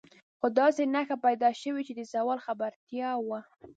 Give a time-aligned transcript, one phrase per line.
[0.39, 3.39] خو داسې نښې پیدا شوې چې د زوال خبرتیا وه.